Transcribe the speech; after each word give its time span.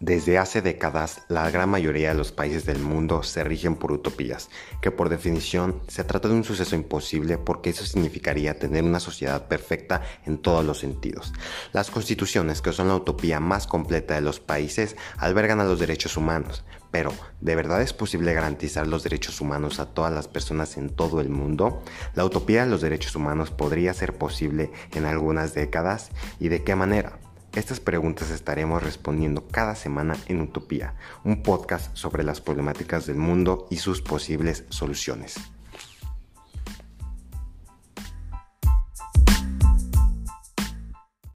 Desde 0.00 0.38
hace 0.38 0.62
décadas, 0.62 1.22
la 1.26 1.50
gran 1.50 1.70
mayoría 1.70 2.10
de 2.10 2.14
los 2.14 2.30
países 2.30 2.64
del 2.64 2.78
mundo 2.78 3.24
se 3.24 3.42
rigen 3.42 3.74
por 3.74 3.90
utopías, 3.90 4.48
que 4.80 4.92
por 4.92 5.08
definición 5.08 5.80
se 5.88 6.04
trata 6.04 6.28
de 6.28 6.34
un 6.34 6.44
suceso 6.44 6.76
imposible 6.76 7.36
porque 7.36 7.70
eso 7.70 7.84
significaría 7.84 8.60
tener 8.60 8.84
una 8.84 9.00
sociedad 9.00 9.48
perfecta 9.48 10.02
en 10.24 10.38
todos 10.38 10.64
los 10.64 10.78
sentidos. 10.78 11.32
Las 11.72 11.90
constituciones, 11.90 12.62
que 12.62 12.72
son 12.72 12.86
la 12.86 12.94
utopía 12.94 13.40
más 13.40 13.66
completa 13.66 14.14
de 14.14 14.20
los 14.20 14.38
países, 14.38 14.96
albergan 15.16 15.58
a 15.58 15.64
los 15.64 15.80
derechos 15.80 16.16
humanos, 16.16 16.64
pero 16.92 17.12
¿de 17.40 17.56
verdad 17.56 17.82
es 17.82 17.92
posible 17.92 18.34
garantizar 18.34 18.86
los 18.86 19.02
derechos 19.02 19.40
humanos 19.40 19.80
a 19.80 19.86
todas 19.86 20.12
las 20.12 20.28
personas 20.28 20.76
en 20.76 20.90
todo 20.90 21.20
el 21.20 21.28
mundo? 21.28 21.82
La 22.14 22.24
utopía 22.24 22.64
de 22.64 22.70
los 22.70 22.82
derechos 22.82 23.16
humanos 23.16 23.50
podría 23.50 23.92
ser 23.94 24.16
posible 24.16 24.70
en 24.92 25.06
algunas 25.06 25.54
décadas 25.54 26.10
y 26.38 26.50
de 26.50 26.62
qué 26.62 26.76
manera? 26.76 27.18
Estas 27.58 27.80
preguntas 27.80 28.30
estaremos 28.30 28.80
respondiendo 28.84 29.48
cada 29.48 29.74
semana 29.74 30.16
en 30.28 30.40
Utopía, 30.40 30.94
un 31.24 31.42
podcast 31.42 31.90
sobre 31.96 32.22
las 32.22 32.40
problemáticas 32.40 33.04
del 33.06 33.16
mundo 33.16 33.66
y 33.68 33.78
sus 33.78 34.00
posibles 34.00 34.64
soluciones. 34.68 35.34